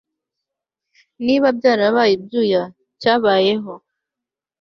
[1.25, 2.63] niba byarabaye ibyuya
[3.01, 3.73] cyabayeho